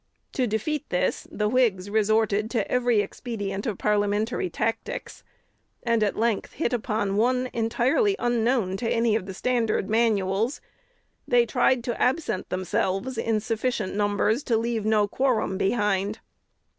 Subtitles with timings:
[0.33, 5.23] To defeat this, the Whigs resorted to every expedient of parliamentary tactics,
[5.83, 10.59] and at length hit upon one entirely unknown to any of the standard manuals:
[11.27, 16.17] they tried to absent themselves in sufficient numbers to leave no quorum behind.